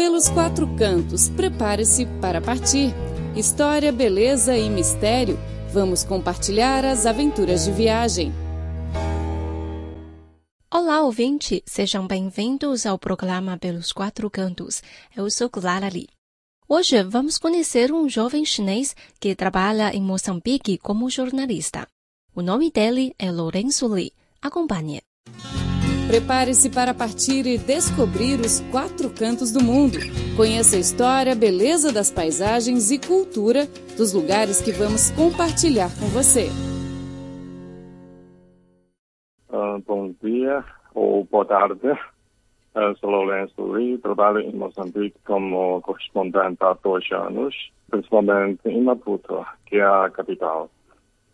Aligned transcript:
Pelos 0.00 0.30
quatro 0.30 0.66
cantos, 0.76 1.28
prepare-se 1.28 2.06
para 2.22 2.40
partir. 2.40 2.94
História, 3.36 3.92
beleza 3.92 4.56
e 4.56 4.70
mistério. 4.70 5.38
Vamos 5.74 6.04
compartilhar 6.04 6.86
as 6.86 7.04
aventuras 7.04 7.66
de 7.66 7.72
viagem. 7.72 8.32
Olá, 10.72 11.02
ouvinte! 11.02 11.62
Sejam 11.66 12.06
bem-vindos 12.06 12.86
ao 12.86 12.98
programa 12.98 13.58
Pelos 13.58 13.92
Quatro 13.92 14.30
Cantos. 14.30 14.82
Eu 15.14 15.30
sou 15.30 15.50
Clara 15.50 15.90
Lee. 15.90 16.08
Hoje 16.66 17.02
vamos 17.02 17.36
conhecer 17.36 17.92
um 17.92 18.08
jovem 18.08 18.42
chinês 18.42 18.96
que 19.20 19.34
trabalha 19.34 19.94
em 19.94 20.00
Moçambique 20.00 20.78
como 20.78 21.10
jornalista. 21.10 21.86
O 22.34 22.40
nome 22.40 22.70
dele 22.70 23.14
é 23.18 23.30
Lourenço 23.30 23.86
Lee. 23.86 24.14
Acompanhe. 24.40 25.02
Prepare-se 26.10 26.68
para 26.70 26.92
partir 26.92 27.46
e 27.46 27.56
descobrir 27.56 28.40
os 28.40 28.58
quatro 28.72 29.10
cantos 29.10 29.52
do 29.52 29.62
mundo. 29.62 29.96
Conheça 30.36 30.74
a 30.74 30.80
história, 30.80 31.36
beleza 31.36 31.92
das 31.92 32.10
paisagens 32.10 32.90
e 32.90 32.98
cultura 32.98 33.66
dos 33.96 34.12
lugares 34.12 34.60
que 34.60 34.72
vamos 34.72 35.12
compartilhar 35.12 35.88
com 36.00 36.06
você. 36.06 36.48
Uh, 39.50 39.78
bom 39.86 40.12
dia 40.20 40.64
ou 40.96 41.22
boa 41.30 41.44
tarde. 41.44 41.96
Eu 42.74 42.96
sou 42.96 43.08
Lourenço 43.08 43.62
Lee, 43.70 43.96
trabalho 43.98 44.40
em 44.40 44.52
Moçambique 44.52 45.16
como 45.24 45.80
correspondente 45.82 46.58
há 46.58 46.76
dois 46.82 47.08
anos, 47.12 47.54
principalmente 47.88 48.68
em 48.68 48.82
Maputo, 48.82 49.46
que 49.64 49.76
é 49.76 49.84
a 49.84 50.10
capital. 50.10 50.68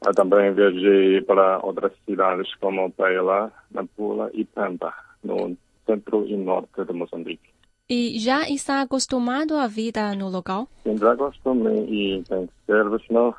Eu 0.07 0.15
também 0.15 0.55
viajei 0.55 1.21
para 1.23 1.59
outras 1.67 1.93
cidades 2.05 2.55
como 2.61 2.95
Beira, 2.97 3.51
Nampula 3.73 4.31
e 4.33 4.45
Pemba, 4.45 4.95
no 5.25 5.57
centro 5.85 6.25
e 6.29 6.37
norte 6.37 6.85
de 6.85 6.93
Moçambique. 6.93 7.51
E 7.91 8.17
já 8.21 8.49
está 8.49 8.83
acostumado 8.83 9.57
à 9.57 9.67
vida 9.67 10.15
no 10.15 10.29
local? 10.29 10.69
Sim, 10.85 10.97
já 10.97 11.17
costume 11.17 11.87
e 11.91 12.23
tem 12.23 12.47
que 12.47 12.53
ser, 12.67 12.85
senão 13.07 13.35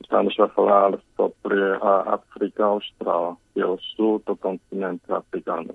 estamos 0.00 0.38
a 0.38 0.46
falar 0.48 0.98
sobre 1.16 1.60
a 1.82 2.14
África 2.14 2.64
Austral, 2.64 3.36
que 3.52 3.60
é 3.60 3.66
o 3.66 3.76
sul 3.96 4.22
do 4.24 4.36
continente 4.36 5.02
africano. 5.08 5.74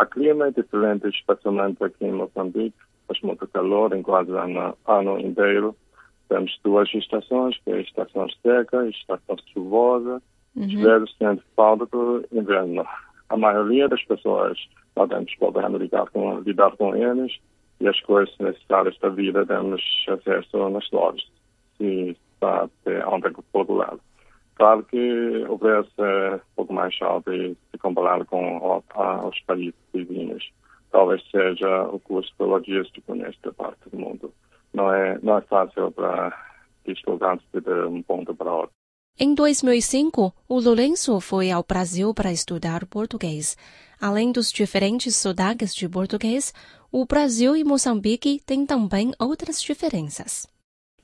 O 0.00 0.06
clima 0.06 0.46
é 0.46 0.50
diferente, 0.52 1.08
especialmente 1.08 1.82
aqui 1.82 2.04
em 2.04 2.12
Moçambique. 2.12 2.76
Faz 3.08 3.20
muito 3.22 3.46
calor 3.48 3.92
em 3.92 4.02
quase 4.02 4.30
ano, 4.30 4.76
ano 4.86 5.18
inteiro. 5.18 5.76
Temos 6.28 6.58
duas 6.64 6.92
estações, 6.94 7.56
que 7.64 7.70
é 7.70 7.74
a 7.74 7.80
estação 7.80 8.28
seca 8.42 8.84
e 8.84 8.86
a 8.86 8.90
estação 8.90 9.36
chuvosa. 9.52 10.22
Uhum. 10.56 10.68
Vezes 10.68 11.14
sente 11.18 11.42
falta 11.56 11.86
do 11.86 12.24
inverno. 12.32 12.84
A 13.28 13.36
maioria 13.36 13.88
das 13.88 14.02
pessoas 14.04 14.58
não 14.96 15.08
temos 15.08 15.34
problema 15.36 15.78
lidar 15.78 16.06
com, 16.10 16.40
lidar 16.40 16.76
com 16.76 16.94
eles 16.94 17.36
e 17.80 17.88
as 17.88 18.00
coisas 18.00 18.34
necessárias 18.38 18.96
da 18.98 19.08
vida 19.08 19.44
temos 19.44 19.82
acesso 20.08 20.68
nas 20.68 20.88
lojas. 20.90 21.26
Se 21.76 22.16
está 22.34 22.68
onde 23.08 23.30
do 23.30 23.74
lado. 23.74 24.00
Claro 24.56 24.84
que 24.84 25.44
o 25.48 25.58
preço 25.58 25.90
é 25.98 26.36
um 26.36 26.40
pouco 26.56 26.72
mais 26.72 26.96
alto 27.02 27.30
se 27.32 27.78
comparado 27.78 28.24
com 28.26 28.82
os 29.28 29.40
países 29.40 29.74
vizinhos. 29.92 30.48
Talvez 30.92 31.22
seja 31.30 31.82
o 31.88 31.98
custo 31.98 32.44
logístico 32.44 33.14
nesta 33.16 33.52
parte 33.52 33.90
do 33.90 33.98
mundo. 33.98 34.32
Não 34.74 34.92
é, 34.92 35.18
não 35.22 35.38
é 35.38 35.40
fácil 35.42 35.92
para 35.92 36.36
deslocar-se 36.84 37.60
de 37.60 37.86
um 37.86 38.02
ponto 38.02 38.34
para 38.34 38.52
outro. 38.52 38.72
Em 39.16 39.32
2005, 39.32 40.34
o 40.48 40.58
Lourenço 40.58 41.20
foi 41.20 41.52
ao 41.52 41.62
Brasil 41.62 42.12
para 42.12 42.32
estudar 42.32 42.84
português. 42.86 43.56
Além 44.00 44.32
dos 44.32 44.50
diferentes 44.50 45.14
sotaques 45.14 45.72
de 45.72 45.88
português, 45.88 46.52
o 46.90 47.06
Brasil 47.06 47.56
e 47.56 47.62
Moçambique 47.62 48.40
têm 48.44 48.66
também 48.66 49.12
outras 49.18 49.62
diferenças. 49.62 50.48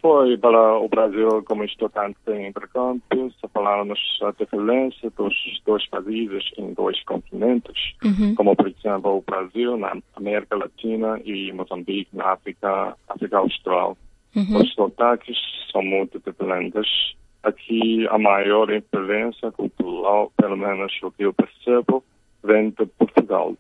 Foi 0.00 0.38
para 0.38 0.78
o 0.78 0.88
Brasil 0.88 1.42
como 1.44 1.62
estudante 1.62 2.16
em 2.28 2.48
intercâmbio, 2.48 3.30
se 3.38 3.48
falamos 3.52 3.98
a 4.22 4.30
diferença 4.32 5.10
dos 5.10 5.34
dois 5.66 5.86
países 5.88 6.50
em 6.56 6.72
dois 6.72 7.02
continentes, 7.04 7.94
uhum. 8.02 8.34
como 8.34 8.56
por 8.56 8.68
exemplo 8.68 9.18
o 9.18 9.20
Brasil 9.20 9.76
na 9.76 9.94
América 10.16 10.56
Latina 10.56 11.20
e 11.22 11.52
Moçambique 11.52 12.16
na 12.16 12.32
África, 12.32 12.96
África 13.08 13.38
Austral. 13.38 13.98
Uhum. 14.34 14.56
Os 14.56 14.72
sotaques 14.72 15.36
são 15.70 15.82
muito 15.82 16.18
diferentes. 16.18 17.14
Aqui 17.42 18.06
a 18.08 18.18
maior 18.18 18.70
influência 18.72 19.52
cultural, 19.52 20.32
pelo 20.34 20.56
menos 20.56 20.92
o 21.02 21.10
que 21.10 21.24
eu 21.24 21.34
percebo, 21.34 22.02
vem 22.42 22.70
de 22.70 22.86
Portugal. 22.86 23.54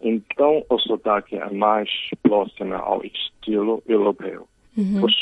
Então 0.00 0.64
o 0.68 0.78
sotaque 0.80 1.36
é 1.36 1.50
mais 1.50 1.88
próximo 2.20 2.74
ao 2.74 3.04
estilo 3.04 3.80
europeu. 3.86 4.47
Uhum. 4.78 5.04
Os 5.04 5.14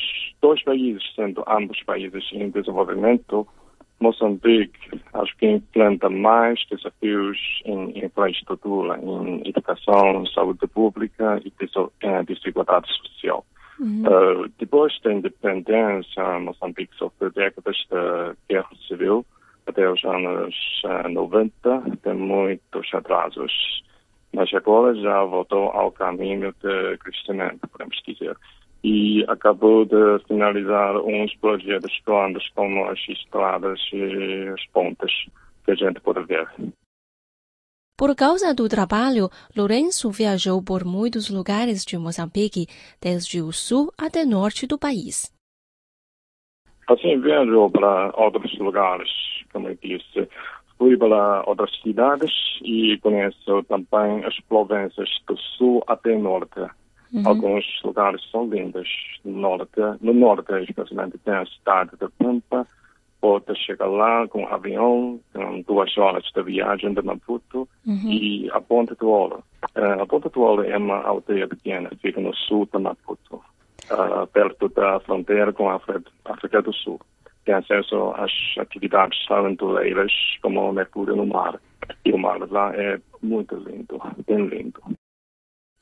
dois 0.42 0.62
países, 0.62 1.02
sendo 1.16 1.42
ambos 1.48 1.82
países 1.82 2.24
em 2.32 2.50
desenvolvimento, 2.50 3.48
Moçambique 3.98 5.00
acho 5.14 5.34
que 5.38 5.46
enfrenta 5.46 6.10
mais 6.10 6.60
desafios 6.70 7.38
em 7.64 8.04
infraestrutura, 8.04 9.00
em 9.02 9.48
educação, 9.48 10.26
saúde 10.26 10.66
pública 10.66 11.40
e 11.42 11.50
eh, 12.02 12.22
desigualdade 12.24 12.86
social. 12.88 13.46
Uhum. 13.80 14.02
Uh, 14.06 14.52
depois 14.58 14.92
da 15.02 15.12
independência, 15.12 16.38
Moçambique 16.40 16.94
sofreu 16.96 17.30
décadas 17.30 17.76
de 17.90 18.36
guerra 18.48 18.70
civil 18.86 19.24
até 19.66 19.90
os 19.90 20.04
anos 20.04 20.54
uh, 20.84 21.08
90, 21.08 21.52
tem 22.02 22.14
muitos 22.14 22.94
atrasos, 22.94 23.82
mas 24.32 24.52
agora 24.54 24.94
já 24.94 25.24
voltou 25.24 25.70
ao 25.70 25.90
caminho 25.90 26.54
de 26.62 26.98
crescimento, 26.98 27.66
podemos 27.68 28.00
dizer 28.06 28.36
e 28.86 29.24
acabou 29.26 29.84
de 29.84 30.24
finalizar 30.28 30.96
uns 30.98 31.34
projetos 31.38 31.92
grandes 32.06 32.48
como 32.50 32.84
as 32.84 33.00
estradas 33.08 33.80
e 33.92 34.48
as 34.54 34.64
pontes 34.66 35.10
que 35.64 35.72
a 35.72 35.74
gente 35.74 36.00
pode 36.00 36.24
ver. 36.24 36.48
Por 37.98 38.14
causa 38.14 38.54
do 38.54 38.68
trabalho, 38.68 39.28
Lourenço 39.56 40.08
viajou 40.12 40.62
por 40.62 40.84
muitos 40.84 41.28
lugares 41.28 41.84
de 41.84 41.98
Moçambique, 41.98 42.68
desde 43.02 43.42
o 43.42 43.50
sul 43.50 43.90
até 43.98 44.22
o 44.22 44.28
norte 44.28 44.68
do 44.68 44.78
país. 44.78 45.34
Assim, 46.86 47.20
viajou 47.20 47.68
para 47.68 48.12
outros 48.14 48.56
lugares, 48.60 49.10
como 49.52 49.68
eu 49.68 49.76
disse. 49.82 50.28
Fui 50.78 50.96
para 50.96 51.42
outras 51.44 51.74
cidades 51.82 52.30
e 52.62 52.96
conheço 53.02 53.64
também 53.64 54.24
as 54.24 54.38
províncias 54.42 55.08
do 55.26 55.36
sul 55.36 55.82
até 55.88 56.14
o 56.14 56.20
norte. 56.20 56.60
Uhum. 57.12 57.22
Alguns 57.26 57.64
lugares 57.84 58.22
são 58.30 58.48
lindos. 58.48 58.88
No 59.24 59.38
norte, 59.38 59.80
no 60.00 60.12
norte 60.12 60.52
especialmente, 60.68 61.18
tem 61.18 61.34
a 61.34 61.46
cidade 61.46 61.92
de 62.00 62.08
Pampa. 62.18 62.66
Pode 63.20 63.56
chegar 63.56 63.86
lá 63.86 64.28
com 64.28 64.46
avião, 64.46 65.18
com 65.32 65.62
duas 65.62 65.96
horas 65.96 66.24
de 66.34 66.42
viagem 66.42 66.92
de 66.92 67.02
Maputo 67.02 67.68
uhum. 67.86 68.10
e 68.10 68.50
a 68.52 68.60
Ponta 68.60 68.94
do 68.94 69.08
Ouro. 69.08 69.42
Uh, 69.74 70.02
a 70.02 70.06
Ponta 70.06 70.28
do 70.28 70.40
Ouro 70.40 70.62
é 70.62 70.76
uma 70.76 71.02
aldeia 71.02 71.48
pequena, 71.48 71.90
fica 72.00 72.20
no 72.20 72.34
sul 72.34 72.68
de 72.72 72.78
Maputo, 72.78 73.36
uh, 73.90 74.26
perto 74.32 74.68
da 74.68 75.00
fronteira 75.00 75.52
com 75.52 75.68
a 75.70 75.80
África 76.26 76.62
do 76.62 76.72
Sul. 76.72 77.00
Tem 77.46 77.54
acesso 77.54 78.12
às 78.16 78.32
atividades 78.58 79.18
aventureiras, 79.30 80.12
como 80.42 80.68
o 80.68 80.72
mergulho 80.72 81.16
no 81.16 81.26
mar. 81.26 81.58
E 82.04 82.12
o 82.12 82.18
mar 82.18 82.38
lá 82.50 82.74
é 82.76 83.00
muito 83.22 83.54
lindo, 83.56 84.00
bem 84.26 84.46
lindo. 84.46 84.82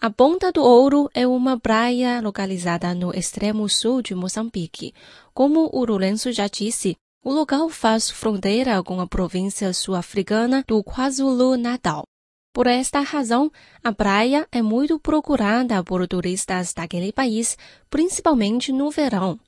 A 0.01 0.11
Ponta 0.11 0.53
do 0.53 0.63
Ouro 0.63 1.09
é 1.15 1.27
uma 1.27 1.59
praia 1.59 2.21
localizada 2.21 2.95
no 2.95 3.11
extremo 3.15 3.67
sul 3.69 4.03
de 4.03 4.15
Moçambique. 4.15 4.93
Como 5.33 5.71
o 5.73 5.85
Lourenço 5.85 6.31
já 6.31 6.47
disse, 6.47 6.97
o 7.25 7.33
local 7.33 7.71
faz 7.71 8.11
fronteira 8.11 8.83
com 8.83 9.01
a 9.01 9.07
província 9.07 9.73
sul-africana 9.73 10.63
do 10.69 10.85
KwaZulu-Natal. 10.85 12.05
Por 12.53 12.67
esta 12.67 13.01
razão, 13.01 13.51
a 13.83 13.93
praia 13.93 14.47
é 14.53 14.61
muito 14.61 14.99
procurada 15.01 15.83
por 15.83 16.07
turistas 16.07 16.75
daquele 16.75 17.11
país, 17.11 17.57
principalmente 17.89 18.73
no 18.73 18.91
verão. 18.91 19.41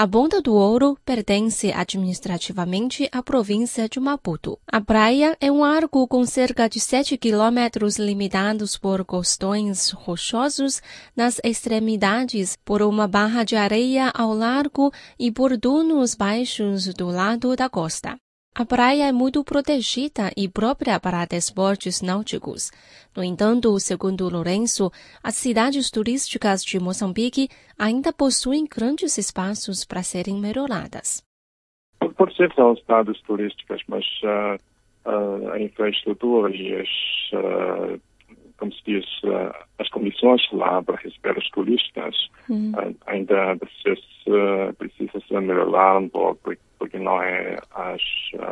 A 0.00 0.06
Ponta 0.06 0.40
do 0.40 0.54
Ouro 0.54 0.96
pertence 1.04 1.72
administrativamente 1.72 3.08
à 3.10 3.20
província 3.20 3.88
de 3.88 3.98
Maputo. 3.98 4.56
A 4.64 4.80
praia 4.80 5.36
é 5.40 5.50
um 5.50 5.64
arco 5.64 6.06
com 6.06 6.24
cerca 6.24 6.68
de 6.68 6.78
7 6.78 7.18
quilômetros 7.18 7.98
limitados 7.98 8.78
por 8.78 9.04
costões 9.04 9.90
rochosos 9.90 10.80
nas 11.16 11.40
extremidades, 11.42 12.56
por 12.64 12.80
uma 12.80 13.08
barra 13.08 13.42
de 13.42 13.56
areia 13.56 14.12
ao 14.14 14.32
largo 14.32 14.92
e 15.18 15.32
por 15.32 15.56
dunos 15.56 16.14
baixos 16.14 16.94
do 16.94 17.08
lado 17.08 17.56
da 17.56 17.68
costa. 17.68 18.16
A 18.54 18.64
praia 18.64 19.08
é 19.08 19.12
muito 19.12 19.44
protegida 19.44 20.32
e 20.36 20.48
própria 20.48 20.98
para 20.98 21.24
desportos 21.24 22.02
náuticos. 22.02 22.72
No 23.16 23.22
entanto, 23.22 23.78
segundo 23.78 24.28
Lourenço, 24.28 24.90
as 25.22 25.36
cidades 25.36 25.90
turísticas 25.90 26.64
de 26.64 26.80
Moçambique 26.80 27.48
ainda 27.78 28.12
possuem 28.12 28.66
grandes 28.66 29.16
espaços 29.16 29.84
para 29.84 30.02
serem 30.02 30.40
melhoradas. 30.40 31.22
Por 32.16 32.32
ser 32.32 32.52
são 32.54 32.76
cidades 32.76 33.20
turísticas, 33.22 33.80
mas 33.86 34.04
uh, 34.24 34.58
uh, 35.08 35.52
a 35.52 35.60
infraestrutura 35.60 36.54
e 36.54 36.74
as 36.74 36.88
uh, 37.32 38.00
como 38.58 38.72
se 38.72 38.82
diz, 38.84 39.04
uh, 39.24 39.54
as 39.78 39.88
condições 39.88 40.42
lá 40.52 40.82
para 40.82 40.96
receber 40.96 41.38
os 41.38 41.48
turistas 41.50 42.28
uhum. 42.48 42.72
uh, 42.72 42.96
ainda 43.06 43.56
precisa, 43.56 44.74
precisa 44.76 45.20
ser 45.26 45.40
melhorar 45.40 45.98
um 45.98 46.08
pouco, 46.08 46.54
porque 46.78 46.98
não 46.98 47.22
é 47.22 47.56
as 47.74 48.02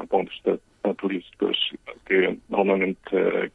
pontos 0.09 0.41
de, 0.45 0.59
turísticos 0.95 1.73
que 2.07 2.39
normalmente 2.49 3.51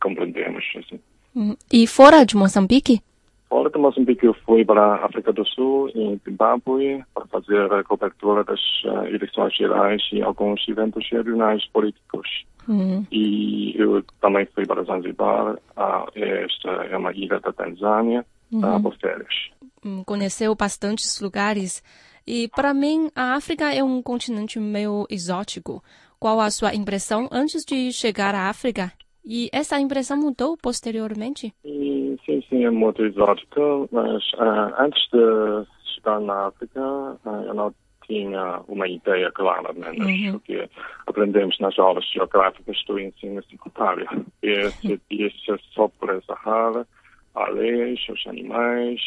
compreendemos. 0.00 0.64
Assim. 0.76 1.00
Uhum. 1.34 1.56
E 1.72 1.86
fora 1.86 2.26
de 2.26 2.36
Moçambique? 2.36 3.00
Fora 3.48 3.70
de 3.70 3.78
Moçambique, 3.78 4.26
eu 4.26 4.34
fui 4.44 4.64
para 4.64 4.82
a 4.84 5.06
África 5.06 5.32
do 5.32 5.46
Sul, 5.46 5.88
em 5.94 6.20
Zimbábue, 6.24 7.04
para 7.14 7.26
fazer 7.26 7.72
a 7.72 7.84
cobertura 7.84 8.42
das 8.42 8.60
eleições 9.08 9.54
gerais 9.54 10.02
e 10.12 10.20
alguns 10.20 10.66
eventos 10.68 11.08
regionais 11.08 11.64
políticos. 11.68 12.44
Uhum. 12.68 13.06
E 13.10 13.74
eu 13.76 14.02
também 14.20 14.46
fui 14.54 14.66
para 14.66 14.82
Zanzibar, 14.82 15.58
ah, 15.76 16.06
esta 16.14 16.70
é 16.90 16.96
uma 16.96 17.12
ilha 17.12 17.40
da 17.40 17.52
Tanzânia, 17.52 18.24
uhum. 18.50 18.64
ah, 18.64 18.80
por 18.80 18.96
férias. 18.98 19.50
Hum, 19.84 20.02
conheceu 20.04 20.54
bastantes 20.54 21.20
lugares. 21.20 21.82
E 22.26 22.48
para 22.48 22.74
mim, 22.74 23.08
a 23.14 23.34
África 23.34 23.72
é 23.72 23.82
um 23.84 24.02
continente 24.02 24.58
meio 24.58 25.06
exótico. 25.08 25.82
Qual 26.18 26.40
a 26.40 26.50
sua 26.50 26.74
impressão 26.74 27.28
antes 27.30 27.64
de 27.64 27.92
chegar 27.92 28.34
à 28.34 28.48
África? 28.48 28.92
E 29.24 29.48
essa 29.52 29.78
impressão 29.78 30.16
mudou 30.16 30.56
posteriormente? 30.56 31.52
E, 31.64 32.16
sim, 32.24 32.42
sim, 32.48 32.64
é 32.64 32.70
muito 32.70 33.04
exótico, 33.04 33.88
mas 33.92 34.22
uh, 34.34 34.74
antes 34.78 35.02
de 35.12 35.66
chegar 35.94 36.20
na 36.20 36.46
África, 36.46 36.80
uh, 36.80 37.42
eu 37.46 37.54
não 37.54 37.74
tinha 38.06 38.60
uma 38.68 38.88
ideia 38.88 39.30
clara, 39.32 39.72
né, 39.72 39.90
uhum. 39.90 40.38
que 40.40 40.68
aprendemos 41.06 41.58
nas 41.58 41.78
aulas 41.78 42.04
geográficas 42.10 42.82
do 42.86 42.98
ensino 42.98 43.42
secundário. 43.44 44.06
Esse, 44.42 45.00
esse 45.10 45.50
é 45.50 45.56
só 45.72 45.88
por 45.88 46.10
essa 46.10 46.34
rara, 46.34 46.86
a 47.34 47.48
leis, 47.50 48.00
os 48.08 48.26
animais. 48.26 49.00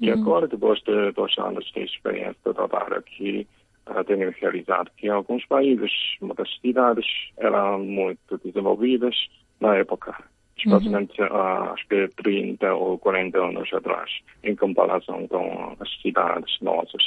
E 0.00 0.10
uhum. 0.10 0.20
agora, 0.20 0.46
depois 0.46 0.80
de 0.82 1.12
dois 1.12 1.36
anos 1.38 1.64
de 1.72 1.84
experiência 1.84 2.36
de 2.44 2.54
trabalho 2.54 2.96
aqui, 2.96 3.46
uh, 3.88 4.04
tenho 4.04 4.30
realizado 4.30 4.90
que 4.96 5.08
alguns 5.08 5.44
países, 5.46 5.90
muitas 6.20 6.48
cidades 6.60 7.06
eram 7.38 7.78
muito 7.78 8.38
desenvolvidas 8.44 9.16
na 9.60 9.76
época, 9.76 10.14
especialmente 10.58 11.20
uhum. 11.22 11.28
uh, 11.28 11.72
acho 11.72 11.88
que 11.88 12.08
30 12.22 12.74
ou 12.74 12.98
40 12.98 13.38
anos 13.38 13.72
atrás, 13.72 14.10
em 14.42 14.54
comparação 14.54 15.26
com 15.28 15.76
as 15.80 16.02
cidades 16.02 16.60
nossas 16.60 17.02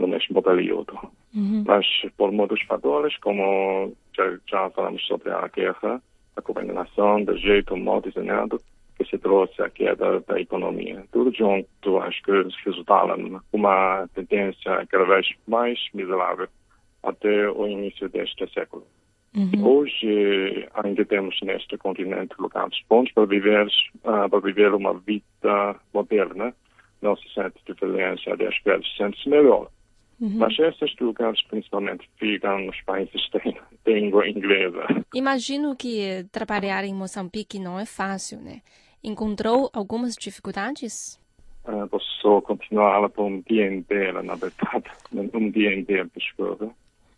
no 0.00 0.08
mesmo 0.08 0.42
período. 0.42 0.98
Uhum. 1.34 1.62
Mas 1.66 1.86
por 2.16 2.32
muitos 2.32 2.62
fatores, 2.62 3.16
como 3.18 3.92
já, 4.16 4.38
já 4.46 4.70
falamos 4.70 5.06
sobre 5.06 5.30
a 5.30 5.46
guerra, 5.48 6.02
a 6.36 6.42
combinação 6.42 7.24
de 7.24 7.36
jeito 7.36 7.76
mal 7.76 8.00
desenhado 8.00 8.60
que 8.96 9.04
se 9.04 9.18
trouxe 9.18 9.62
a 9.62 9.70
queda 9.70 10.20
da 10.20 10.40
economia. 10.40 11.04
Tudo 11.12 11.32
junto, 11.34 11.98
acho 11.98 12.22
que 12.22 12.32
resultaram 12.66 13.40
uma 13.52 14.08
tendência 14.14 14.86
cada 14.86 15.04
vez 15.04 15.26
mais 15.46 15.78
miserável 15.94 16.48
até 17.02 17.48
o 17.50 17.66
início 17.66 18.08
deste 18.08 18.46
século. 18.52 18.86
Uhum. 19.34 19.64
Hoje 19.64 20.68
ainda 20.74 21.04
temos 21.04 21.40
neste 21.42 21.78
continente 21.78 22.34
lugares 22.38 22.76
bons 22.88 23.10
para 23.12 23.26
viver, 23.26 23.66
uh, 24.04 24.28
para 24.28 24.40
viver 24.40 24.74
uma 24.74 24.92
vida 24.94 25.76
moderna. 25.94 26.52
Não 27.00 27.16
se 27.16 27.32
sente 27.32 27.56
diferença, 27.66 28.32
às 28.32 28.38
vezes 28.38 28.96
sente-se 28.96 29.28
melhor. 29.28 29.70
Uhum. 30.20 30.36
Mas 30.36 30.58
esses 30.58 30.94
lugares 31.00 31.40
principalmente 31.44 32.08
ficam 32.18 32.60
nos 32.60 32.78
países 32.82 33.22
de 33.32 33.56
língua 33.90 34.28
inglesa. 34.28 34.84
Imagino 35.14 35.74
que 35.74 36.26
trabalhar 36.30 36.84
em 36.84 36.94
Moçambique 36.94 37.58
não 37.58 37.80
é 37.80 37.86
fácil, 37.86 38.38
né? 38.38 38.60
Encontrou 39.02 39.70
algumas 39.72 40.14
dificuldades? 40.14 41.18
Uh, 41.64 41.88
posso 41.88 42.42
continuar 42.42 43.08
por 43.08 43.24
um 43.24 43.40
dia 43.40 43.72
inteiro, 43.72 44.22
na 44.22 44.34
verdade. 44.34 44.84
Um 45.12 45.50
dia 45.50 45.74
inteiro, 45.74 46.10
desculpa. 46.14 46.70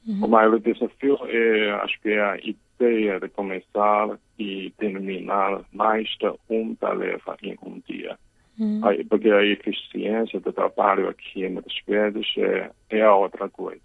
Uhum. 0.06 0.24
O 0.24 0.28
maior 0.28 0.58
desafio 0.58 1.18
é, 1.26 1.70
acho 1.82 2.00
que 2.00 2.10
é 2.10 2.20
a 2.20 2.36
ideia 2.38 3.20
de 3.20 3.28
começar 3.28 4.18
e 4.38 4.72
terminar 4.78 5.62
mais 5.72 6.08
de 6.18 6.32
uma 6.48 6.74
tarefa 6.76 7.36
em 7.42 7.56
um 7.62 7.80
dia. 7.88 8.18
Uhum. 8.58 8.80
Porque 9.08 9.30
a 9.30 9.44
eficiência 9.44 10.40
do 10.40 10.52
trabalho 10.52 11.08
aqui, 11.08 11.48
muitas 11.48 11.74
vezes, 11.86 12.26
é, 12.38 12.70
é 12.90 13.10
outra 13.10 13.48
coisa. 13.48 13.80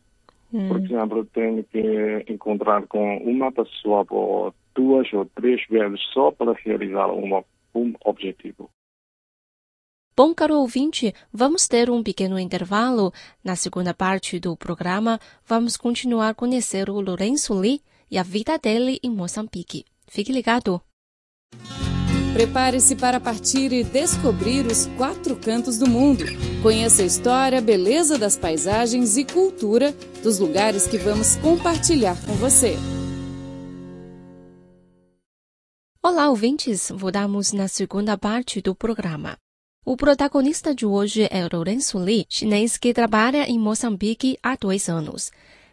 Uhum. 0.52 0.68
Por 0.68 0.80
exemplo, 0.80 1.26
tenho 1.26 1.64
que 1.64 2.26
encontrar 2.30 2.86
com 2.88 3.18
uma 3.18 3.52
pessoa 3.52 4.06
por 4.06 4.54
duas 4.76 5.12
ou 5.14 5.26
três 5.26 5.66
vezes 5.68 6.02
só 6.14 6.32
para 6.32 6.54
realizar 6.54 7.08
uma, 7.08 7.44
um 7.74 7.94
objetivo. 8.06 8.70
Bom, 10.16 10.34
caro 10.34 10.56
ouvinte, 10.56 11.14
vamos 11.32 11.68
ter 11.68 11.92
um 11.92 12.02
pequeno 12.02 12.40
intervalo. 12.40 13.12
Na 13.44 13.56
segunda 13.56 13.94
parte 13.94 14.40
do 14.40 14.58
programa, 14.58 15.20
vamos 15.46 15.78
continuar 15.78 16.30
a 16.30 16.34
conhecer 16.34 16.90
o 16.90 17.00
Lourenço 17.00 17.54
Lee 17.54 17.82
e 18.10 18.18
a 18.18 18.24
vida 18.24 18.58
dele 18.58 19.00
em 19.04 19.12
Moçambique. 19.12 19.86
Fique 20.08 20.32
ligado! 20.32 20.82
Prepare-se 22.38 22.96
para 22.96 23.20
partir 23.20 23.74
e 23.74 23.84
descobrir 23.84 24.64
os 24.68 24.86
quatro 24.96 25.36
cantos 25.36 25.80
do 25.80 25.90
mundo. 25.90 26.24
Conheça 26.62 27.02
a 27.02 27.06
história, 27.06 27.60
beleza 27.60 28.16
das 28.16 28.38
paisagens 28.38 29.18
e 29.18 29.26
cultura 29.26 29.92
dos 30.22 30.38
lugares 30.38 30.86
que 30.86 31.00
vamos 31.00 31.36
compartilhar 31.38 32.16
com 32.28 32.34
você. 32.34 32.76
Olá, 36.04 36.30
ouvintes! 36.30 36.92
Voltamos 36.94 37.54
na 37.54 37.68
segunda 37.68 38.16
parte 38.16 38.62
do 38.62 38.76
programa. 38.76 39.36
O 39.84 39.98
protagonista 39.98 40.76
de 40.76 40.86
hoje 40.86 41.28
é 41.32 41.50
Lourenço 41.52 41.98
Li, 41.98 42.24
chinês 42.30 42.78
que 42.78 42.94
trabalha 42.94 43.50
em 43.50 43.58
Moçambique 43.58 44.38
há 44.44 44.56
dois 44.56 44.88
anos. 44.88 45.32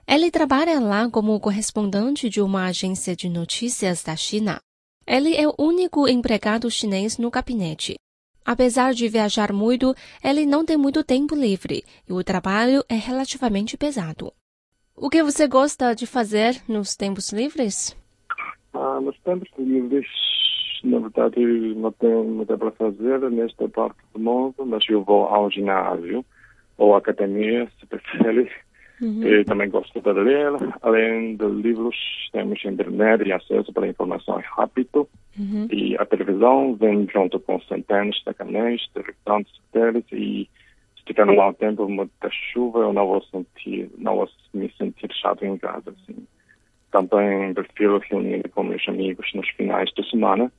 Ele 0.09 0.31
trabalha 0.31 0.81
lá 0.81 1.11
como 1.11 1.39
correspondente 1.39 2.31
de 2.31 2.41
uma 2.41 2.65
agência 2.65 3.15
de 3.15 3.29
notícias 3.29 4.03
da 4.03 4.17
China. 4.17 4.63
Ele 5.06 5.37
é 5.37 5.47
o 5.47 5.55
único 5.59 6.09
empregado 6.09 6.71
chinês 6.71 7.19
no 7.19 7.31
gabinete. 7.31 7.97
Apesar 8.45 8.93
de 8.93 9.09
viajar 9.09 9.53
muito, 9.53 9.95
ele 10.23 10.45
não 10.45 10.65
tem 10.65 10.77
muito 10.77 11.03
tempo 11.03 11.35
livre 11.35 11.83
e 12.09 12.12
o 12.12 12.23
trabalho 12.23 12.85
é 12.89 12.95
relativamente 12.95 13.77
pesado. 13.77 14.33
O 14.97 15.09
que 15.09 15.23
você 15.23 15.49
gosta 15.49 15.95
de 15.95 16.06
fazer 16.06 16.62
nos 16.69 16.95
tempos 16.95 17.33
livres? 17.33 17.97
Ah, 18.73 19.01
nos 19.01 19.19
tempos 19.21 19.49
livres, 19.59 20.06
na 20.85 20.99
verdade, 20.99 21.41
não 21.75 21.91
tenho 21.93 22.25
muito 22.25 22.56
para 22.56 22.71
fazer 22.73 23.19
nesta 23.31 23.69
parte 23.69 23.97
do 24.12 24.21
mundo, 24.21 24.65
mas 24.67 24.85
eu 24.89 25.03
vou 25.03 25.25
ao 25.25 25.51
ginásio 25.51 26.25
ou 26.77 26.94
academia, 26.94 27.70
se 27.81 27.87
preferir. 27.87 28.53
Uhum. 29.01 29.22
Eu 29.22 29.44
também 29.44 29.69
gosto 29.69 30.01
de 30.01 30.13
ler. 30.13 30.53
Além 30.82 31.36
de 31.36 31.46
livros, 31.46 31.96
temos 32.32 32.65
internet 32.65 33.27
e 33.27 33.32
acesso 33.32 33.72
para 33.72 33.89
informação 33.89 34.41
rápido. 34.56 35.08
Uhum. 35.39 35.67
E 35.70 35.96
a 35.96 36.05
televisão 36.06 36.74
vem 36.77 37.06
junto 37.13 37.41
com 37.41 37.60
centenas 37.63 38.17
de 38.27 38.34
canais, 38.34 38.86
televisão 38.93 39.44
satélites 39.56 40.13
e 40.13 40.48
se 40.96 41.05
tiver 41.06 41.29
um 41.29 41.36
mau 41.36 41.53
tempo, 41.53 41.89
muita 41.89 42.31
chuva, 42.31 42.79
eu 42.79 42.93
não 42.93 43.06
vou 43.06 43.22
sentir, 43.24 43.91
não 43.98 44.17
vou 44.17 44.29
me 44.55 44.72
sentir 44.79 45.13
chato 45.13 45.44
em 45.44 45.58
casa, 45.58 45.91
assim. 45.91 46.27
Também 46.91 47.53
prefiro 47.53 48.01
reunir 48.08 48.48
com 48.51 48.63
meus 48.63 48.89
amigos 48.89 49.31
nos 49.34 49.48
finais 49.51 49.91
de 49.91 50.08
semana 50.08 50.51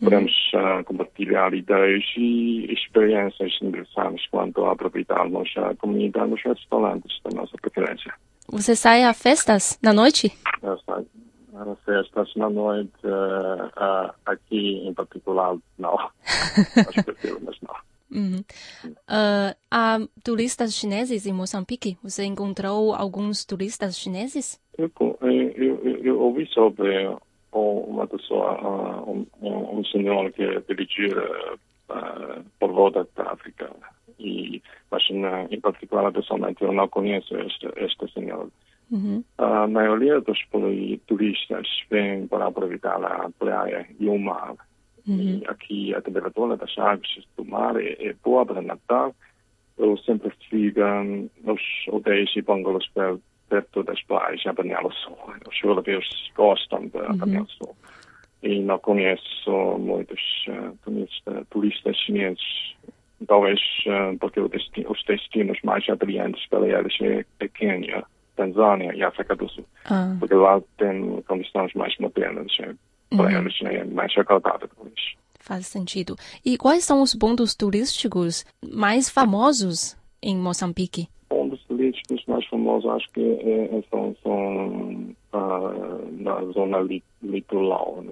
Podemos 0.00 0.32
uh, 0.54 0.82
compartilhar 0.84 1.52
ideias 1.52 2.04
e 2.16 2.72
experiências 2.72 3.52
engraçadas 3.60 4.26
quanto 4.30 4.64
a 4.64 4.72
aproveitarmos 4.72 5.48
a 5.58 5.74
comida 5.76 6.26
nos 6.26 6.42
restaurantes 6.42 7.20
da 7.22 7.30
nossa 7.36 7.56
preferência. 7.60 8.12
Você 8.48 8.74
sai 8.74 9.04
a 9.04 9.12
festas 9.12 9.78
na 9.82 9.92
noite? 9.92 10.32
Eu 10.62 10.78
saio 10.78 11.06
a 11.54 11.76
festas 11.84 12.34
na 12.36 12.48
noite, 12.48 12.92
uh, 13.04 13.66
uh, 13.66 14.14
aqui 14.24 14.86
em 14.86 14.94
particular, 14.94 15.56
não. 15.78 15.94
Acho 16.24 17.04
que 17.04 17.38
mas 17.42 17.56
não. 17.60 17.74
Uhum. 18.12 18.42
Uh, 18.84 19.54
há 19.70 19.98
turistas 20.24 20.74
chineses 20.74 21.26
em 21.26 21.32
Moçambique? 21.32 21.96
Você 22.02 22.24
encontrou 22.24 22.92
alguns 22.92 23.44
turistas 23.44 23.98
chineses? 23.98 24.60
Eu, 24.76 24.90
eu, 25.20 25.80
eu, 25.84 26.04
eu 26.04 26.20
ouvi 26.20 26.46
sobre 26.46 27.06
ou 27.52 27.84
uma 27.84 28.06
pessoa, 28.06 29.02
um, 29.06 29.26
um, 29.42 29.84
senhor 29.84 30.30
que 30.32 30.60
dirigia 30.68 31.18
uh, 31.90 32.44
por 32.58 32.72
volta 32.72 33.06
da 33.16 33.32
África. 33.32 33.70
E, 34.18 34.62
mas, 34.90 35.08
na, 35.10 35.44
em 35.44 35.60
particular, 35.60 36.12
pessoalmente, 36.12 36.62
eu 36.62 36.72
não 36.72 36.88
conheço 36.88 37.36
este, 37.36 37.68
este 37.76 38.12
senhor. 38.12 38.50
Uhum. 38.90 39.24
A 39.38 39.66
maioria 39.66 40.20
dos 40.20 40.38
turistas 41.06 41.66
vem 41.90 42.26
para 42.26 42.46
aproveitar 42.46 43.02
a 43.04 43.30
praia 43.38 43.86
e 43.98 44.08
o 44.08 44.18
mar. 44.18 44.54
Uhum. 45.06 45.16
E 45.16 45.44
aqui 45.46 45.94
a 45.94 46.02
temperatura 46.02 46.56
das 46.56 46.76
águas 46.78 47.08
do 47.36 47.44
mar 47.44 47.80
é, 47.80 47.96
é 47.98 48.14
boa 48.22 48.44
para 48.44 48.60
Natal. 48.60 49.14
Eu 49.78 49.96
sempre 49.98 50.30
fico 50.50 50.80
nos 51.42 51.60
hotéis 51.88 52.30
e 52.36 52.42
bungalows 52.42 52.88
perto 52.88 53.22
das 53.50 54.02
praias, 54.04 54.46
a 54.46 54.54
Panela 54.54 54.90
Sul. 54.92 55.16
Os 55.48 55.62
europeus 55.62 56.06
gostam 56.36 56.88
da 56.88 57.10
uhum. 57.10 57.18
Panela 57.18 57.46
Sul. 57.58 57.76
e 58.42 58.60
não 58.60 58.78
conheço 58.78 59.50
muitos 59.78 60.20
uh, 60.48 60.76
turistas, 60.84 61.46
turistas 61.50 61.96
chineses. 61.96 62.76
Talvez 63.26 63.60
uh, 63.86 64.16
porque 64.18 64.40
destino, 64.48 64.90
os 64.90 65.02
destinos 65.04 65.58
mais 65.62 65.86
atraentes 65.88 66.46
para 66.48 66.66
eles 66.66 66.96
é, 67.02 67.24
é 67.40 67.48
Quênia, 67.48 68.04
Tanzânia 68.36 68.94
e 68.94 69.02
África 69.02 69.36
do 69.36 69.48
Sul. 69.48 69.66
Ah. 69.84 70.16
Porque 70.18 70.34
lá 70.34 70.60
tem 70.78 71.22
condições 71.22 71.74
mais 71.74 71.96
modernas. 71.98 72.50
É, 72.60 72.74
para 73.16 73.24
uhum. 73.24 73.38
eles 73.40 73.54
é 73.62 73.84
mais 73.84 74.16
agradável. 74.16 74.70
Faz 75.40 75.66
sentido. 75.66 76.16
E 76.44 76.56
quais 76.56 76.84
são 76.84 77.02
os 77.02 77.14
pontos 77.14 77.54
turísticos 77.54 78.44
mais 78.62 79.08
famosos 79.10 79.96
em 80.22 80.36
Moçambique? 80.36 81.08
Turísticos 81.90 82.24
mais 82.26 82.46
famosos 82.46 82.90
acho 82.90 83.10
que 83.12 83.20
é, 83.20 83.82
são, 83.90 84.14
são 84.22 85.14
uh, 85.32 86.22
na 86.22 86.44
zona 86.52 86.80
li, 86.80 87.02
litoral, 87.22 88.04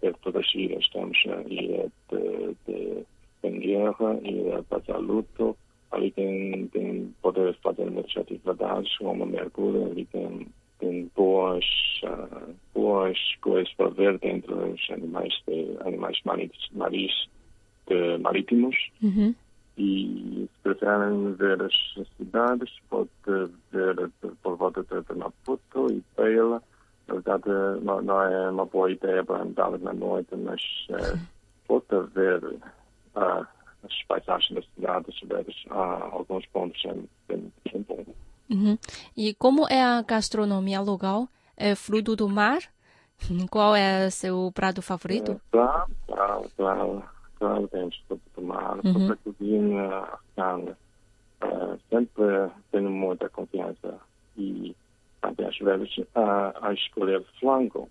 perto 0.00 0.32
das 0.32 0.54
ilhas. 0.54 0.88
Temos 0.90 1.18
a 1.26 1.42
ilha 1.48 1.90
de, 2.10 2.56
de 2.66 3.04
Benguerra, 3.42 4.18
ilha 4.22 4.62
de 4.62 4.66
Bazaluto. 4.68 5.56
Ali 5.92 6.10
tem, 6.12 6.66
tem 6.68 7.14
poder 7.20 7.54
fazer 7.62 7.90
muitas 7.90 8.16
atividades, 8.16 8.96
como 8.98 9.26
mergulho, 9.26 9.86
ali 9.86 10.04
tem 10.06 10.46
tem 10.80 11.10
boas, 11.14 11.64
uh, 12.04 12.54
boas 12.74 13.18
coisas 13.42 13.72
para 13.74 13.90
ver 13.90 14.18
dentro 14.18 14.56
dos 14.56 14.90
animais, 14.90 15.34
de, 15.46 15.76
animais 15.80 16.18
maris, 16.24 16.50
de, 17.86 18.18
marítimos. 18.18 18.76
Uhum. 19.02 19.34
E 19.78 20.48
se 20.52 20.62
preferem 20.62 21.32
ver 21.34 21.62
as 21.62 21.72
cidades, 22.16 22.70
pode 22.88 23.08
ver 23.72 24.10
por 24.42 24.56
volta 24.56 24.82
de 24.82 25.14
Maputo 25.14 25.90
e 25.90 26.02
Peila. 26.16 26.62
Na 27.08 27.14
verdade, 27.14 27.48
não, 27.82 28.02
não, 28.02 28.22
é 28.22 28.50
uma 28.50 28.66
boa 28.66 28.90
ideia 28.90 29.24
para 29.24 29.42
andar 29.42 29.78
na 29.78 29.92
noite, 29.92 30.34
mas 30.36 30.62
uh, 30.90 31.18
pode 31.66 32.10
ver 32.12 32.44
uh, 32.44 33.46
as 33.82 34.02
paisagens 34.06 34.54
das 34.54 34.66
cidades, 34.74 35.20
ver 35.22 35.46
alguns 35.70 36.46
pontos 36.46 36.80
bem, 36.82 37.08
bem, 37.28 37.52
bem 37.72 37.82
bons. 37.82 38.14
Uhum. 38.50 38.78
E 39.16 39.32
como 39.34 39.66
é 39.68 39.82
a 39.82 40.02
gastronomia 40.02 40.80
local? 40.80 41.28
É 41.56 41.74
fruto 41.74 42.16
do 42.16 42.28
mar? 42.28 42.58
Qual 43.50 43.74
é 43.74 44.10
seu 44.10 44.50
prato 44.54 44.82
favorito? 44.82 45.32
É, 45.32 45.36
claro, 45.50 45.90
claro, 46.06 46.50
claro. 46.56 47.04
Claro, 47.40 47.66
temos 47.68 47.98
mar. 48.82 48.96
Uhum. 48.96 49.12
a 49.12 49.16
cozinha 49.16 50.18
africana. 50.36 50.76
Uh, 51.42 51.78
sempre 51.88 52.50
tenho 52.70 52.90
muita 52.90 53.28
confiança 53.30 53.98
e 54.36 54.76
também 55.22 55.46
às 55.46 55.58
vezes 55.58 56.06
a, 56.14 56.68
a 56.68 56.72
escolher 56.74 57.24
flanco. 57.38 57.88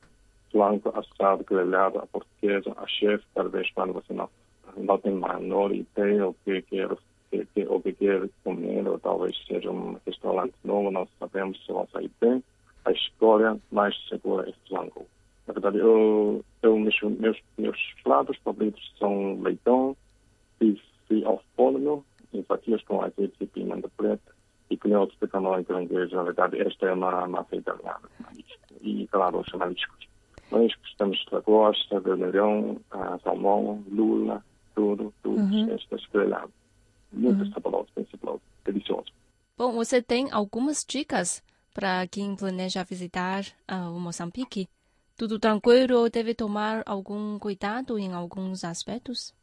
Flanco 0.51 0.89
assado, 0.89 1.43
grelhado, 1.43 2.00
a 2.00 2.08
portuguesa, 2.08 2.74
a 2.77 2.88
chefe, 2.88 3.24
talvez 3.34 3.69
quando 3.72 3.93
você 3.93 4.13
não, 4.13 4.29
não 4.77 4.98
tem 4.98 5.13
menor 5.13 5.72
ideia 5.72 6.27
o 6.27 6.36
que 6.46 6.62
quer 6.63 6.89
que, 7.29 7.46
que, 7.46 7.65
ou 7.67 7.81
que 7.81 7.93
quer 7.93 8.27
comer, 8.43 8.88
ou 8.88 9.00
talvez 9.00 9.36
seja 9.48 9.69
um 9.69 9.98
restaurante 10.05 10.55
novo, 10.63 10.91
não 10.91 11.08
sabemos 11.19 11.63
se 11.63 11.72
vai 11.72 11.86
sair 11.91 12.12
bem, 12.19 12.43
a 12.86 12.91
escolha 12.91 13.58
mais 13.72 13.96
segura 14.08 14.50
é 14.50 14.53
flanco. 14.67 15.05
Na 15.46 15.53
verdade, 15.53 15.77
eu, 15.77 16.43
eu 16.62 16.77
meus, 16.77 17.00
meus, 17.01 17.38
meus 17.58 17.77
pratos 18.03 18.38
favoritos 18.43 18.93
são 18.98 19.39
leitão, 19.41 19.96
em 22.60 22.78
fatias 22.78 22.84
com 22.84 23.01
azeite 23.01 23.36
e 23.39 23.48
pimenta 23.48 23.89
preta, 23.98 24.34
e 24.70 24.78
canhotos 24.78 25.18
de 25.20 25.28
camarão 25.28 25.63
caranguejo. 25.63 26.16
Na 26.16 26.24
verdade, 26.24 26.62
esta 26.62 26.88
é 26.88 26.94
uma 26.94 27.28
massa 27.28 27.56
italiana. 27.56 28.10
E, 28.82 29.08
claro, 29.08 29.39
os 29.39 29.51
mariscos. 29.54 30.08
Mariscos 30.51 30.96
temos 30.98 31.18
de 31.18 31.34
lagosta, 31.34 32.00
vermelhão, 32.00 32.80
salmão, 33.24 33.84
lula, 33.89 34.44
tudo, 34.75 35.13
tudo, 35.24 35.42
uhum. 35.42 35.74
estas 35.74 36.06
grelhadas 36.08 36.60
muito 37.12 37.44
uhum. 37.44 37.51
saboroso, 37.51 37.88
bem 37.96 38.08
saboroso, 38.10 38.42
delicioso. 38.63 39.12
Bom, 39.58 39.74
você 39.74 40.01
tem 40.01 40.32
algumas 40.32 40.86
dicas 40.88 41.44
para 41.74 42.08
quem 42.08 42.36
planeja 42.36 42.84
visitar 42.84 43.44
uh, 43.70 43.96
o 43.96 44.00
Moçambique? 44.00 44.70
Tudo 45.18 45.39
tranquilo 45.39 45.98
ou 46.00 46.10
deve 46.10 46.34
tomar 46.34 46.82
algum 46.86 47.38
cuidado 47.39 47.98
em 47.98 48.13
alguns 48.13 48.63
aspectos? 48.63 49.34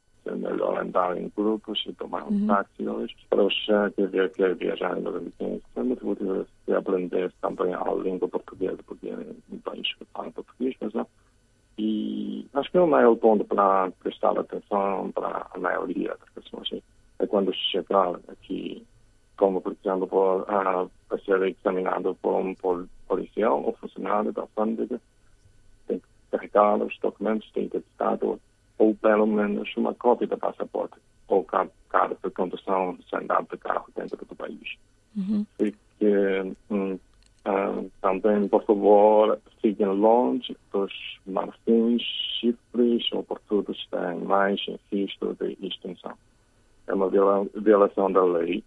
Melhor 0.46 0.80
andar 0.80 1.16
em 1.16 1.30
grupos 1.36 1.82
e 1.86 1.92
tomar 1.94 2.24
um 2.24 2.40
uhum. 2.40 2.46
táxi 2.46 2.88
hoje. 2.88 3.14
Para 3.28 3.44
os 3.44 3.54
que 3.94 4.28
querem 4.36 4.54
viajar 4.54 4.96
em 4.96 5.02
Moçambique, 5.02 5.62
é 5.76 5.82
muito 5.82 6.08
útil 6.08 6.46
aprender 6.76 7.32
também 7.40 7.74
a 7.74 7.92
língua 7.94 8.28
portuguesa, 8.28 8.78
porque 8.86 9.08
é 9.08 9.16
um 9.50 9.58
país 9.58 9.94
que 9.94 10.04
fala 10.06 10.30
português, 10.30 10.74
mas 10.80 10.92
não. 10.94 11.06
E 11.78 12.46
acho 12.54 12.70
que 12.70 12.78
é 12.78 12.80
o 12.80 12.86
maior 12.86 13.16
ponto 13.16 13.44
para 13.44 13.90
prestar 14.02 14.38
atenção 14.38 15.10
para 15.12 15.46
a 15.52 15.58
maioria 15.58 16.08
das 16.08 16.44
pessoas 16.44 16.70
é 17.18 17.26
quando 17.26 17.52
chegar 17.54 18.18
aqui, 18.28 18.86
como 19.36 19.60
por 19.60 19.72
exemplo, 19.72 20.06
por, 20.06 20.42
uh, 20.42 20.90
para 21.08 21.18
ser 21.24 21.42
examinado 21.42 22.14
por 22.16 22.34
um 22.34 22.54
policial 23.06 23.62
ou 23.62 23.72
funcionário 23.74 24.32
da 24.32 24.42
alfândega, 24.42 25.00
tem 25.86 25.98
que 25.98 26.06
carregar 26.30 26.76
os 26.76 26.98
documentos 26.98 27.50
de 27.52 27.62
identidade 27.62 28.24
ou 28.78 28.94
pelo 28.94 29.26
menos 29.26 29.74
uma 29.76 29.94
cópia 29.94 30.26
do 30.26 30.36
passaporte 30.36 30.96
ou 31.28 31.44
carta 31.44 32.16
de 32.22 32.30
condução 32.30 32.96
sem 33.10 33.20
andar 33.20 33.42
de 33.42 33.56
carro 33.56 33.86
dentro 33.96 34.24
do 34.24 34.34
país. 34.36 34.76
Uhum. 35.16 35.46
E 35.58 35.72
que, 35.98 36.54
hum, 36.70 36.98
uh, 37.46 37.90
também, 38.00 38.46
por 38.48 38.64
favor, 38.64 39.38
fiquem 39.60 39.86
longe 39.86 40.56
dos 40.72 40.92
marfins, 41.26 42.02
chifres 42.38 43.10
ou 43.12 43.22
por 43.22 43.40
tudo 43.48 43.74
têm 43.90 44.24
mais 44.24 44.60
risco 44.90 45.34
de 45.34 45.56
extinção 45.66 46.16
é 46.86 46.94
uma 46.94 47.08
violação 47.54 48.10
da 48.10 48.24
lei 48.24 48.62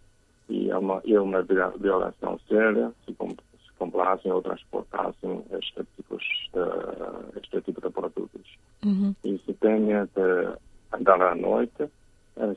e 0.50 0.70
é 0.70 0.78
uma, 0.78 1.02
é 1.06 1.20
uma 1.20 1.42
violação 1.42 2.40
séria 2.48 2.92
se, 3.06 3.12
se 3.12 3.74
complacem 3.78 4.32
ou 4.32 4.42
transportassem 4.42 5.44
este 5.52 5.86
tipo 5.96 6.18
de, 6.18 7.40
este 7.40 7.62
tipo 7.62 7.82
de 7.82 7.90
produtos. 7.90 8.58
Uhum. 8.86 9.14
Tenha 9.60 10.06
de 10.16 10.58
andar 10.94 11.22
à 11.22 11.36
noite, 11.36 11.90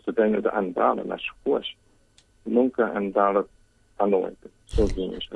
se 0.05 0.13
tenha 0.13 0.41
de 0.41 0.49
andar 0.49 0.97
nas 1.05 1.23
ruas, 1.45 1.67
nunca 2.47 2.97
andar 2.97 3.45
à 3.99 4.07
noite, 4.07 4.49
sozinhos. 4.67 5.29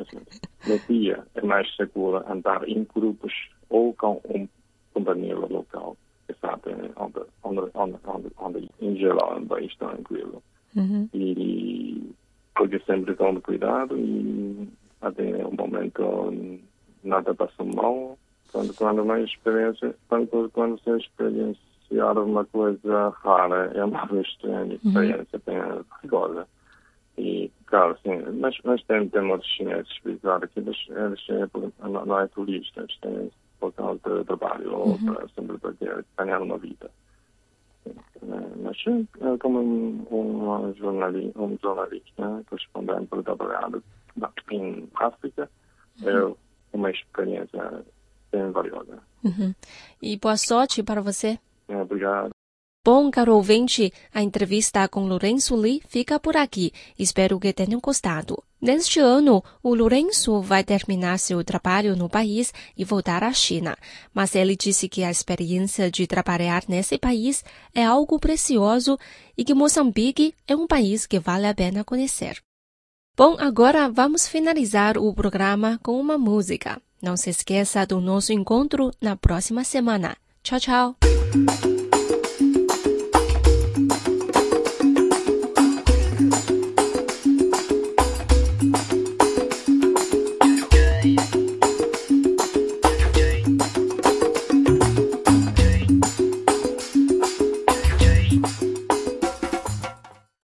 No 0.66 0.78
dia 0.88 1.24
é 1.34 1.42
mais 1.42 1.74
seguro 1.76 2.24
andar 2.30 2.68
em 2.68 2.84
grupos 2.84 3.32
ou 3.68 3.92
com 3.94 4.20
um 4.28 4.48
companheiro 4.94 5.52
local 5.52 5.96
sabem 6.40 6.74
onde, 6.96 7.20
onde, 7.42 7.70
onde, 7.74 7.98
onde, 8.04 8.28
onde 8.38 8.70
em 8.80 8.96
geral 8.96 9.36
é 9.36 9.40
bem 9.40 9.68
tranquilo. 9.78 10.42
Uhum. 10.74 11.08
E 11.12 12.14
porque 12.54 12.78
sempre 12.80 13.14
com 13.14 13.40
cuidado 13.40 13.96
e 13.98 14.68
até 15.00 15.44
o 15.44 15.52
momento 15.52 16.60
nada 17.02 17.34
passa 17.34 17.64
mal. 17.64 18.18
Quando, 18.52 18.74
quando 18.74 19.02
uma 19.02 19.20
experiência, 19.20 19.94
quando, 20.08 20.50
quando 20.50 20.80
você 20.80 20.96
experienciar 20.96 22.18
uma 22.18 22.44
coisa 22.44 23.08
rara, 23.22 23.72
é 23.74 23.84
uma 23.84 24.04
estranha 24.20 24.74
experiência, 24.74 25.40
bem 25.44 25.58
perigosa. 26.00 26.46
E, 27.18 27.50
claro, 27.66 27.96
sim, 28.02 28.18
mas, 28.40 28.56
mas 28.64 28.82
tem, 28.84 29.08
tem 29.08 29.22
muitos 29.22 29.48
chineses 29.48 29.88
visitar 30.04 30.44
aqui, 30.44 30.60
mas 30.60 30.76
eles 30.90 31.52
não, 31.80 32.04
não 32.04 32.20
é 32.20 32.28
turistas, 32.28 32.94
têm 33.00 33.30
por 33.58 33.72
causa 33.72 33.98
de 34.04 34.24
trabalho 34.24 34.74
ou 34.74 34.88
uhum. 34.88 35.14
para, 35.14 35.28
sempre 35.28 35.58
para 35.58 35.74
ganhar 36.18 36.42
uma 36.42 36.58
vida. 36.58 36.90
Mas 38.62 38.76
como 39.40 39.60
um, 39.60 40.06
um, 40.10 40.74
jornalista, 40.74 41.40
um 41.40 41.56
jornalista 41.62 42.44
correspondente 42.48 43.06
para 43.06 43.22
trabalhar 43.22 43.70
em 44.50 44.88
África, 44.96 45.48
uhum. 46.02 46.08
é 46.08 46.34
uma 46.72 46.90
experiência 46.90 47.84
bem 48.32 48.50
valiosa. 48.50 48.98
Uhum. 49.24 49.54
E 50.06 50.16
boa 50.16 50.36
sorte 50.36 50.84
para 50.84 51.02
você. 51.02 51.36
Obrigado. 51.68 52.30
Bom, 52.84 53.10
caro 53.10 53.34
ouvinte, 53.34 53.92
a 54.14 54.22
entrevista 54.22 54.86
com 54.88 55.08
Lourenço 55.08 55.56
Lee 55.56 55.82
fica 55.88 56.20
por 56.20 56.36
aqui. 56.36 56.72
Espero 56.96 57.40
que 57.40 57.52
tenham 57.52 57.80
gostado. 57.80 58.40
Neste 58.62 59.00
ano, 59.00 59.42
o 59.60 59.74
Lourenço 59.74 60.40
vai 60.40 60.62
terminar 60.62 61.18
seu 61.18 61.42
trabalho 61.42 61.96
no 61.96 62.08
país 62.08 62.54
e 62.76 62.84
voltar 62.84 63.24
à 63.24 63.32
China. 63.32 63.76
Mas 64.14 64.36
ele 64.36 64.54
disse 64.54 64.88
que 64.88 65.02
a 65.02 65.10
experiência 65.10 65.90
de 65.90 66.06
trabalhar 66.06 66.62
nesse 66.68 66.96
país 66.96 67.44
é 67.74 67.84
algo 67.84 68.20
precioso 68.20 68.96
e 69.36 69.42
que 69.42 69.54
Moçambique 69.54 70.32
é 70.46 70.54
um 70.54 70.68
país 70.68 71.04
que 71.04 71.18
vale 71.18 71.48
a 71.48 71.54
pena 71.54 71.82
conhecer. 71.82 72.40
Bom, 73.16 73.34
agora 73.40 73.88
vamos 73.88 74.28
finalizar 74.28 74.96
o 74.98 75.12
programa 75.12 75.80
com 75.82 75.98
uma 75.98 76.16
música. 76.16 76.80
Não 77.02 77.16
se 77.16 77.30
esqueça 77.30 77.86
do 77.86 78.00
nosso 78.00 78.32
encontro 78.32 78.90
na 79.00 79.16
próxima 79.16 79.64
semana. 79.64 80.16
Tchau, 80.42 80.60
tchau! 80.60 80.96